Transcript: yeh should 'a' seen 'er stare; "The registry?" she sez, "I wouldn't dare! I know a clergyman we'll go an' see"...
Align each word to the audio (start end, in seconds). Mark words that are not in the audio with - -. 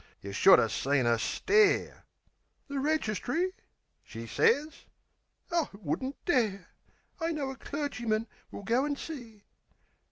yeh 0.21 0.31
should 0.31 0.57
'a' 0.59 0.67
seen 0.67 1.05
'er 1.05 1.19
stare; 1.19 2.07
"The 2.67 2.79
registry?" 2.79 3.51
she 4.01 4.25
sez, 4.25 4.85
"I 5.51 5.69
wouldn't 5.73 6.15
dare! 6.25 6.69
I 7.19 7.31
know 7.31 7.51
a 7.51 7.55
clergyman 7.55 8.25
we'll 8.49 8.63
go 8.63 8.83
an' 8.83 8.95
see"... 8.95 9.43